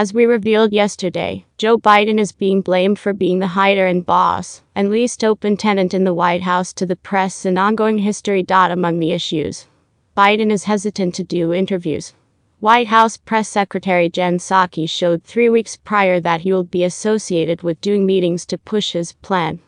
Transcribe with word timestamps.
As 0.00 0.14
we 0.14 0.26
revealed 0.26 0.72
yesterday, 0.72 1.44
Joe 1.56 1.76
Biden 1.76 2.20
is 2.20 2.30
being 2.30 2.60
blamed 2.60 3.00
for 3.00 3.12
being 3.12 3.40
the 3.40 3.48
hider 3.58 3.84
and 3.84 4.06
boss 4.06 4.62
and 4.72 4.90
least 4.90 5.24
open 5.24 5.56
tenant 5.56 5.92
in 5.92 6.04
the 6.04 6.14
White 6.14 6.42
House 6.42 6.72
to 6.74 6.86
the 6.86 6.94
press 6.94 7.44
and 7.44 7.58
ongoing 7.58 7.98
history. 7.98 8.46
Among 8.48 9.00
the 9.00 9.10
issues, 9.10 9.66
Biden 10.16 10.52
is 10.52 10.70
hesitant 10.70 11.16
to 11.16 11.24
do 11.24 11.52
interviews. 11.52 12.14
White 12.60 12.86
House 12.86 13.16
Press 13.16 13.48
Secretary 13.48 14.08
Jen 14.08 14.38
Psaki 14.38 14.88
showed 14.88 15.24
three 15.24 15.48
weeks 15.48 15.74
prior 15.74 16.20
that 16.20 16.42
he 16.42 16.52
will 16.52 16.62
be 16.62 16.84
associated 16.84 17.62
with 17.62 17.80
doing 17.80 18.06
meetings 18.06 18.46
to 18.46 18.56
push 18.56 18.92
his 18.92 19.14
plan. 19.14 19.58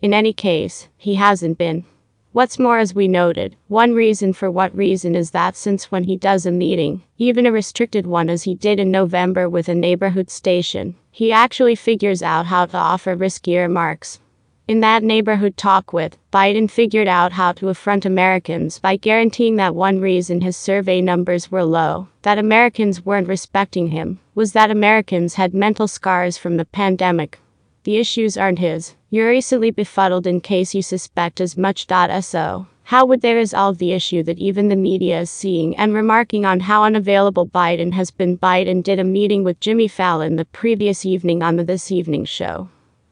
In 0.00 0.14
any 0.14 0.32
case, 0.32 0.86
he 0.96 1.16
hasn't 1.16 1.58
been. 1.58 1.84
What's 2.32 2.60
more, 2.60 2.78
as 2.78 2.94
we 2.94 3.08
noted, 3.08 3.56
one 3.66 3.92
reason 3.92 4.32
for 4.34 4.52
what 4.52 4.76
reason 4.76 5.16
is 5.16 5.32
that 5.32 5.56
since 5.56 5.90
when 5.90 6.04
he 6.04 6.16
does 6.16 6.46
a 6.46 6.52
meeting, 6.52 7.02
even 7.18 7.44
a 7.44 7.50
restricted 7.50 8.06
one 8.06 8.30
as 8.30 8.44
he 8.44 8.54
did 8.54 8.78
in 8.78 8.92
November 8.92 9.48
with 9.48 9.68
a 9.68 9.74
neighborhood 9.74 10.30
station, 10.30 10.94
he 11.10 11.32
actually 11.32 11.74
figures 11.74 12.22
out 12.22 12.46
how 12.46 12.66
to 12.66 12.76
offer 12.76 13.16
riskier 13.16 13.62
remarks. 13.62 14.20
In 14.68 14.78
that 14.78 15.02
neighborhood 15.02 15.56
talk 15.56 15.92
with, 15.92 16.16
Biden 16.32 16.70
figured 16.70 17.08
out 17.08 17.32
how 17.32 17.50
to 17.50 17.68
affront 17.68 18.06
Americans 18.06 18.78
by 18.78 18.94
guaranteeing 18.94 19.56
that 19.56 19.74
one 19.74 19.98
reason 20.00 20.40
his 20.40 20.56
survey 20.56 21.00
numbers 21.00 21.50
were 21.50 21.64
low, 21.64 22.06
that 22.22 22.38
Americans 22.38 23.04
weren't 23.04 23.26
respecting 23.26 23.88
him, 23.88 24.20
was 24.36 24.52
that 24.52 24.70
Americans 24.70 25.34
had 25.34 25.52
mental 25.52 25.88
scars 25.88 26.38
from 26.38 26.58
the 26.58 26.64
pandemic. 26.64 27.40
The 27.82 27.96
issues 27.96 28.36
aren't 28.36 28.60
his. 28.60 28.94
You're 29.12 29.32
easily 29.32 29.72
befuddled 29.72 30.28
in 30.28 30.40
case 30.40 30.72
you 30.72 30.82
suspect 30.82 31.40
as 31.40 31.58
much. 31.58 31.88
So, 32.20 32.68
how 32.84 33.04
would 33.06 33.22
they 33.22 33.34
resolve 33.34 33.78
the 33.78 33.90
issue 33.90 34.22
that 34.22 34.38
even 34.38 34.68
the 34.68 34.76
media 34.76 35.22
is 35.22 35.30
seeing 35.30 35.76
and 35.76 35.92
remarking 35.92 36.46
on 36.46 36.60
how 36.60 36.84
unavailable 36.84 37.48
Biden 37.48 37.92
has 37.94 38.12
been? 38.12 38.38
Biden 38.38 38.84
did 38.84 39.00
a 39.00 39.04
meeting 39.04 39.42
with 39.42 39.58
Jimmy 39.58 39.88
Fallon 39.88 40.36
the 40.36 40.44
previous 40.44 41.04
evening 41.04 41.42
on 41.42 41.56
the 41.56 41.64
This 41.64 41.90
Evening 41.90 42.24
show. 42.24 42.68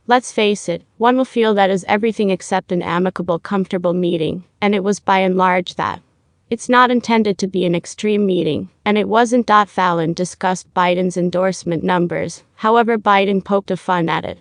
Let's 0.06 0.30
face 0.30 0.68
it, 0.68 0.84
one 0.98 1.16
will 1.16 1.24
feel 1.24 1.52
that 1.54 1.68
is 1.68 1.84
everything 1.88 2.30
except 2.30 2.70
an 2.70 2.80
amicable, 2.80 3.40
comfortable 3.40 3.92
meeting, 3.92 4.44
and 4.60 4.76
it 4.76 4.84
was 4.84 5.00
by 5.00 5.18
and 5.18 5.36
large 5.36 5.74
that. 5.74 6.00
It's 6.48 6.68
not 6.68 6.92
intended 6.92 7.38
to 7.38 7.48
be 7.48 7.64
an 7.64 7.74
extreme 7.74 8.24
meeting, 8.24 8.68
and 8.84 8.96
it 8.96 9.08
wasn't. 9.08 9.50
Fallon 9.66 10.12
discussed 10.12 10.72
Biden's 10.74 11.16
endorsement 11.16 11.82
numbers, 11.82 12.44
however, 12.54 12.98
Biden 12.98 13.44
poked 13.44 13.72
a 13.72 13.76
fun 13.76 14.08
at 14.08 14.24
it. 14.24 14.38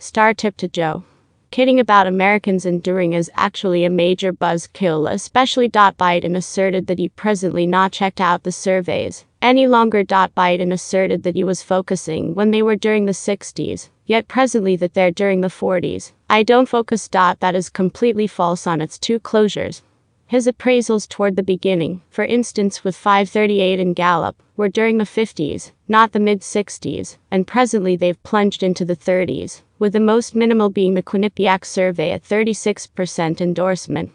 Star 0.00 0.32
tip 0.32 0.56
to 0.58 0.68
Joe. 0.68 1.02
Kidding 1.50 1.80
about 1.80 2.06
Americans 2.06 2.64
enduring 2.64 3.14
is 3.14 3.30
actually 3.34 3.84
a 3.84 3.90
major 3.90 4.32
buzzkill, 4.32 5.10
especially. 5.10 5.68
Biden 5.68 6.36
asserted 6.36 6.86
that 6.86 7.00
he 7.00 7.08
presently 7.08 7.66
not 7.66 7.90
checked 7.90 8.20
out 8.20 8.44
the 8.44 8.52
surveys 8.52 9.24
any 9.42 9.66
longer. 9.66 10.04
Biden 10.04 10.72
asserted 10.72 11.24
that 11.24 11.34
he 11.34 11.42
was 11.42 11.64
focusing 11.64 12.34
when 12.36 12.52
they 12.52 12.62
were 12.62 12.76
during 12.76 13.06
the 13.06 13.12
60s, 13.12 13.88
yet 14.06 14.28
presently 14.28 14.76
that 14.76 14.94
they're 14.94 15.10
during 15.10 15.40
the 15.40 15.48
40s. 15.48 16.12
I 16.30 16.44
don't 16.44 16.68
focus. 16.68 17.08
That 17.08 17.56
is 17.56 17.68
completely 17.68 18.28
false 18.28 18.68
on 18.68 18.80
its 18.80 19.00
two 19.00 19.18
closures. 19.18 19.82
His 20.26 20.46
appraisals 20.46 21.08
toward 21.08 21.34
the 21.34 21.42
beginning, 21.42 22.02
for 22.10 22.24
instance 22.24 22.84
with 22.84 22.94
538 22.94 23.80
and 23.80 23.96
Gallup, 23.96 24.40
were 24.56 24.68
during 24.68 24.98
the 24.98 25.04
50s, 25.04 25.72
not 25.88 26.12
the 26.12 26.20
mid 26.20 26.42
60s, 26.42 27.16
and 27.30 27.48
presently 27.48 27.96
they've 27.96 28.22
plunged 28.22 28.62
into 28.62 28.84
the 28.84 28.94
30s, 28.94 29.62
with 29.78 29.92
the 29.92 30.00
most 30.00 30.34
minimal 30.34 30.70
being 30.70 30.94
the 30.94 31.02
Quinnipiac 31.02 31.64
survey 31.64 32.10
at 32.10 32.22
36% 32.22 33.40
endorsement. 33.40 34.10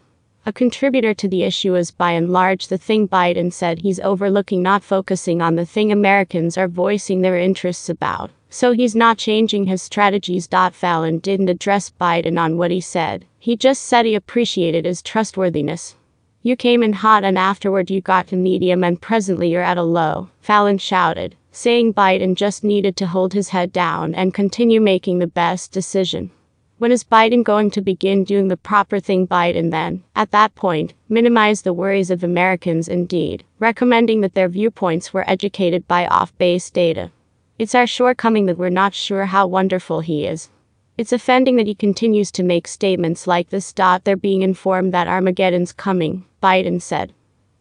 A 0.46 0.52
contributor 0.52 1.14
to 1.14 1.26
the 1.26 1.42
issue 1.42 1.74
is 1.74 1.90
by 1.90 2.12
and 2.12 2.30
large 2.30 2.68
the 2.68 2.76
thing 2.76 3.08
Biden 3.08 3.50
said 3.50 3.78
he's 3.78 3.98
overlooking, 4.00 4.62
not 4.62 4.82
focusing 4.82 5.40
on 5.40 5.54
the 5.54 5.64
thing 5.64 5.90
Americans 5.90 6.58
are 6.58 6.68
voicing 6.68 7.22
their 7.22 7.38
interests 7.38 7.88
about. 7.88 8.30
So 8.50 8.72
he's 8.72 8.94
not 8.94 9.16
changing 9.16 9.66
his 9.66 9.80
strategies. 9.80 10.46
Fallon 10.46 11.18
didn't 11.18 11.48
address 11.48 11.90
Biden 11.98 12.38
on 12.38 12.58
what 12.58 12.70
he 12.70 12.80
said, 12.80 13.24
he 13.38 13.56
just 13.56 13.82
said 13.82 14.04
he 14.04 14.14
appreciated 14.14 14.84
his 14.84 15.02
trustworthiness. 15.02 15.96
You 16.42 16.56
came 16.56 16.82
in 16.82 16.92
hot 16.92 17.24
and 17.24 17.38
afterward 17.38 17.90
you 17.90 18.02
got 18.02 18.26
to 18.26 18.36
medium 18.36 18.84
and 18.84 19.00
presently 19.00 19.50
you're 19.50 19.62
at 19.62 19.78
a 19.78 19.82
low, 19.82 20.28
Fallon 20.42 20.76
shouted, 20.76 21.36
saying 21.54 21.94
Biden 21.94 22.34
just 22.34 22.64
needed 22.64 22.96
to 22.96 23.06
hold 23.06 23.32
his 23.32 23.50
head 23.50 23.72
down 23.72 24.14
and 24.14 24.34
continue 24.34 24.80
making 24.80 25.20
the 25.20 25.26
best 25.26 25.70
decision. 25.70 26.30
When 26.78 26.90
is 26.90 27.04
Biden 27.04 27.44
going 27.44 27.70
to 27.70 27.80
begin 27.80 28.24
doing 28.24 28.48
the 28.48 28.56
proper 28.56 28.98
thing? 28.98 29.28
Biden 29.28 29.70
then, 29.70 30.02
at 30.16 30.32
that 30.32 30.56
point, 30.56 30.92
minimized 31.08 31.62
the 31.62 31.72
worries 31.72 32.10
of 32.10 32.24
Americans 32.24 32.88
indeed, 32.88 33.44
recommending 33.60 34.20
that 34.22 34.34
their 34.34 34.48
viewpoints 34.48 35.14
were 35.14 35.30
educated 35.30 35.86
by 35.86 36.06
off 36.08 36.36
base 36.36 36.68
data. 36.70 37.12
It's 37.56 37.74
our 37.76 37.86
shortcoming 37.86 38.46
that 38.46 38.58
we're 38.58 38.70
not 38.70 38.92
sure 38.92 39.26
how 39.26 39.46
wonderful 39.46 40.00
he 40.00 40.26
is. 40.26 40.50
It's 40.98 41.12
offending 41.12 41.56
that 41.56 41.68
he 41.68 41.74
continues 41.74 42.32
to 42.32 42.42
make 42.42 42.66
statements 42.66 43.28
like 43.28 43.50
this. 43.50 43.72
They're 43.72 44.16
being 44.16 44.42
informed 44.42 44.92
that 44.92 45.06
Armageddon's 45.06 45.72
coming, 45.72 46.24
Biden 46.42 46.82
said. 46.82 47.12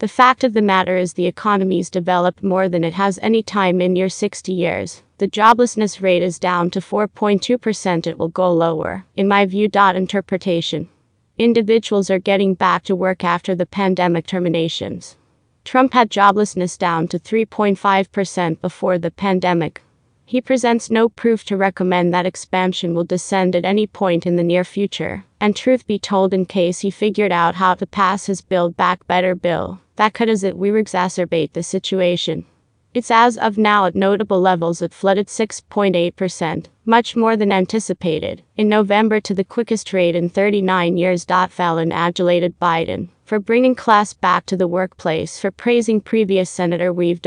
The 0.03 0.09
fact 0.09 0.43
of 0.43 0.51
the 0.51 0.61
matter 0.61 0.97
is 0.97 1.13
the 1.13 1.27
economy's 1.27 1.89
developed 1.89 2.43
more 2.43 2.67
than 2.67 2.83
it 2.83 2.95
has 2.95 3.17
any 3.21 3.41
time 3.41 3.79
in 3.79 3.95
your 3.95 4.09
60 4.09 4.51
years. 4.51 5.01
The 5.17 5.29
joblessness 5.29 6.01
rate 6.01 6.21
is 6.21 6.39
down 6.39 6.71
to 6.71 6.81
4.2%. 6.81 8.05
It 8.05 8.19
will 8.19 8.27
go 8.27 8.51
lower, 8.51 9.05
in 9.15 9.29
my 9.29 9.45
view. 9.45 9.69
Interpretation. 9.73 10.89
Individuals 11.37 12.09
are 12.09 12.19
getting 12.19 12.53
back 12.53 12.83
to 12.83 12.97
work 12.97 13.23
after 13.23 13.55
the 13.55 13.65
pandemic 13.65 14.27
terminations. 14.27 15.15
Trump 15.63 15.93
had 15.93 16.09
joblessness 16.09 16.77
down 16.77 17.07
to 17.07 17.17
3.5% 17.17 18.59
before 18.59 18.97
the 18.97 19.09
pandemic. 19.09 19.81
He 20.25 20.41
presents 20.41 20.91
no 20.91 21.07
proof 21.07 21.45
to 21.45 21.55
recommend 21.55 22.13
that 22.13 22.25
expansion 22.25 22.93
will 22.93 23.05
descend 23.05 23.55
at 23.55 23.63
any 23.63 23.87
point 23.87 24.25
in 24.25 24.35
the 24.35 24.43
near 24.43 24.65
future. 24.65 25.23
And 25.43 25.57
truth 25.57 25.85
be 25.85 25.99
told, 25.99 26.33
in 26.33 26.45
case 26.45 26.79
he 26.79 26.89
figured 26.89 27.33
out 27.33 27.55
how 27.55 27.73
to 27.73 27.85
pass 27.85 28.27
his 28.27 28.39
Build 28.39 28.77
Back 28.77 29.05
Better 29.07 29.35
bill, 29.35 29.81
that 29.97 30.13
could 30.13 30.29
as 30.29 30.41
it 30.41 30.57
we 30.57 30.71
exacerbate 30.71 31.51
the 31.51 31.63
situation. 31.63 32.45
It's 32.93 33.11
as 33.11 33.37
of 33.37 33.57
now 33.57 33.85
at 33.85 33.93
notable 33.93 34.39
levels 34.39 34.81
at 34.81 34.93
flooded 34.93 35.27
6.8%, 35.27 36.67
much 36.85 37.17
more 37.17 37.35
than 37.35 37.51
anticipated. 37.51 38.41
In 38.55 38.69
November 38.69 39.19
to 39.19 39.33
the 39.33 39.43
quickest 39.43 39.91
rate 39.91 40.15
in 40.15 40.29
39 40.29 40.95
years. 40.95 41.25
Fallon 41.25 41.91
adulated 41.91 42.57
Biden 42.57 43.09
for 43.25 43.37
bringing 43.37 43.75
class 43.75 44.13
back 44.13 44.45
to 44.45 44.55
the 44.55 44.69
workplace 44.69 45.41
for 45.41 45.51
praising 45.51 45.99
previous 45.99 46.49
Senator 46.49 46.93
Weave. 46.93 47.19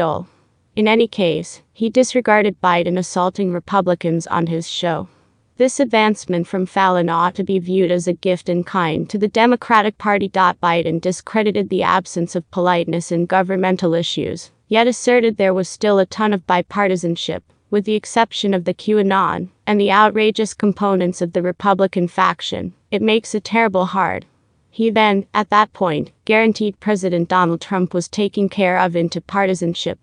In 0.74 0.88
any 0.88 1.06
case, 1.06 1.60
he 1.74 1.90
disregarded 1.90 2.62
Biden 2.62 2.96
assaulting 2.96 3.52
Republicans 3.52 4.26
on 4.26 4.46
his 4.46 4.66
show. 4.66 5.10
This 5.58 5.80
advancement 5.80 6.46
from 6.46 6.66
Fallon 6.66 7.08
ought 7.08 7.34
to 7.36 7.42
be 7.42 7.58
viewed 7.58 7.90
as 7.90 8.06
a 8.06 8.12
gift 8.12 8.50
in 8.50 8.62
kind 8.62 9.08
to 9.08 9.16
the 9.16 9.26
Democratic 9.26 9.96
Party. 9.96 10.28
Biden 10.28 11.00
discredited 11.00 11.70
the 11.70 11.82
absence 11.82 12.36
of 12.36 12.50
politeness 12.50 13.10
in 13.10 13.24
governmental 13.24 13.94
issues, 13.94 14.50
yet 14.68 14.86
asserted 14.86 15.38
there 15.38 15.54
was 15.54 15.66
still 15.66 15.98
a 15.98 16.04
ton 16.04 16.34
of 16.34 16.46
bipartisanship, 16.46 17.40
with 17.70 17.86
the 17.86 17.94
exception 17.94 18.52
of 18.52 18.64
the 18.66 18.74
QAnon 18.74 19.48
and 19.66 19.80
the 19.80 19.90
outrageous 19.90 20.52
components 20.52 21.22
of 21.22 21.32
the 21.32 21.40
Republican 21.40 22.06
faction. 22.06 22.74
It 22.90 23.00
makes 23.00 23.34
it 23.34 23.44
terrible 23.44 23.86
hard. 23.86 24.26
He 24.68 24.90
then, 24.90 25.24
at 25.32 25.48
that 25.48 25.72
point, 25.72 26.10
guaranteed 26.26 26.80
President 26.80 27.30
Donald 27.30 27.62
Trump 27.62 27.94
was 27.94 28.08
taken 28.08 28.50
care 28.50 28.78
of 28.78 28.94
into 28.94 29.22
partisanship. 29.22 29.98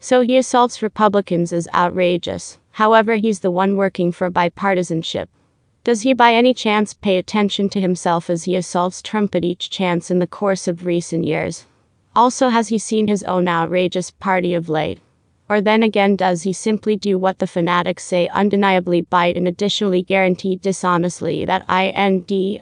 So 0.00 0.22
he 0.22 0.38
assaults 0.38 0.80
Republicans 0.80 1.52
as 1.52 1.68
outrageous. 1.74 2.56
However, 2.74 3.14
he's 3.14 3.38
the 3.38 3.52
one 3.52 3.76
working 3.76 4.10
for 4.10 4.30
bipartisanship. 4.30 5.28
Does 5.84 6.02
he 6.02 6.12
by 6.12 6.34
any 6.34 6.52
chance 6.52 6.92
pay 6.92 7.18
attention 7.18 7.68
to 7.68 7.80
himself 7.80 8.28
as 8.28 8.44
he 8.44 8.56
assaults 8.56 9.00
Trump 9.00 9.36
at 9.36 9.44
each 9.44 9.70
chance 9.70 10.10
in 10.10 10.18
the 10.18 10.26
course 10.26 10.66
of 10.66 10.84
recent 10.84 11.24
years? 11.24 11.66
Also, 12.16 12.48
has 12.48 12.68
he 12.68 12.78
seen 12.78 13.06
his 13.06 13.22
own 13.24 13.46
outrageous 13.46 14.10
party 14.10 14.54
of 14.54 14.68
late? 14.68 14.98
Or 15.48 15.60
then 15.60 15.82
again, 15.82 16.16
does 16.16 16.42
he 16.42 16.54
simply 16.54 16.96
do 16.96 17.18
what 17.18 17.38
the 17.38 17.46
fanatics 17.46 18.02
say 18.04 18.28
undeniably 18.28 19.02
bite 19.02 19.36
and 19.36 19.46
additionally 19.46 20.02
guarantee 20.02 20.56
dishonestly 20.56 21.44
that 21.44 21.66
INDIVIDUALS 21.68 22.60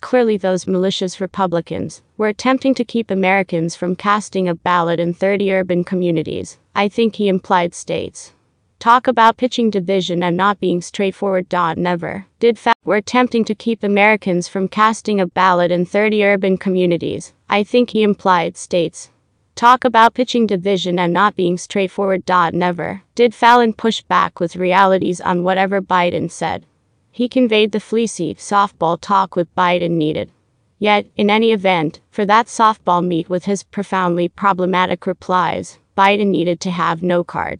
clearly 0.00 0.36
those 0.36 0.66
malicious 0.66 1.20
Republicans 1.20 2.02
were 2.16 2.26
attempting 2.26 2.74
to 2.74 2.84
keep 2.84 3.12
Americans 3.12 3.76
from 3.76 3.94
casting 3.94 4.48
a 4.48 4.56
ballot 4.56 4.98
in 4.98 5.14
30 5.14 5.52
urban 5.52 5.84
communities? 5.84 6.58
I 6.74 6.88
think 6.88 7.14
he 7.14 7.28
implied 7.28 7.72
states. 7.72 8.32
Talk 8.80 9.06
about 9.06 9.36
pitching 9.36 9.70
division 9.70 10.22
and 10.22 10.36
not 10.36 10.58
being 10.58 10.82
straightforward. 10.82 11.46
Never 11.76 12.26
did 12.40 12.58
fa- 12.58 12.74
were 12.84 12.96
attempting 12.96 13.44
to 13.44 13.54
keep 13.54 13.84
Americans 13.84 14.48
from 14.48 14.66
casting 14.68 15.20
a 15.20 15.26
ballot 15.26 15.70
in 15.70 15.86
30 15.86 16.24
urban 16.24 16.58
communities. 16.58 17.32
I 17.48 17.62
think 17.62 17.90
he 17.90 18.02
implied 18.02 18.56
states. 18.56 19.10
Talk 19.54 19.84
about 19.84 20.14
pitching 20.14 20.48
division 20.48 20.98
and 20.98 21.12
not 21.12 21.36
being 21.36 21.56
straightforward. 21.56 22.24
Never 22.28 23.02
did 23.14 23.34
Fallon 23.34 23.72
push 23.72 24.02
back 24.02 24.40
with 24.40 24.56
realities 24.56 25.20
on 25.20 25.44
whatever 25.44 25.80
Biden 25.80 26.28
said. 26.28 26.66
He 27.12 27.28
conveyed 27.28 27.70
the 27.70 27.78
fleecy 27.78 28.34
softball 28.34 28.98
talk 29.00 29.36
with 29.36 29.54
Biden 29.54 29.92
needed. 29.92 30.32
Yet, 30.80 31.06
in 31.16 31.30
any 31.30 31.52
event, 31.52 32.00
for 32.10 32.26
that 32.26 32.46
softball 32.46 33.06
meet 33.06 33.28
with 33.30 33.44
his 33.44 33.62
profoundly 33.62 34.28
problematic 34.28 35.06
replies, 35.06 35.78
Biden 35.96 36.26
needed 36.26 36.58
to 36.60 36.72
have 36.72 37.04
no 37.04 37.22
cards. 37.22 37.52